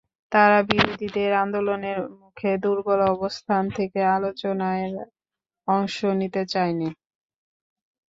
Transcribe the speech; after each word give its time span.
তারা 0.31 0.59
বিরোধীদের 0.69 1.31
আন্দোলনের 1.43 1.97
মুখে 2.19 2.51
দুর্বল 2.63 2.99
অবস্থান 3.15 3.63
থেকে 3.77 3.99
আলোচনায় 4.15 4.85
অংশ 5.67 5.97
নিতে 6.19 6.41
চায়নি। 6.45 6.89